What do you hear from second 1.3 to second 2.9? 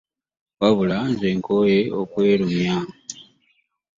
nkooye okwerumya.